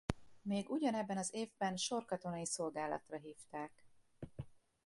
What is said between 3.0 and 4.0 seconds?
hívták.